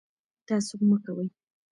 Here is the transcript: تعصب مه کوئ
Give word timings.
تعصب 0.47 0.79
مه 0.89 0.97
کوئ 1.03 1.25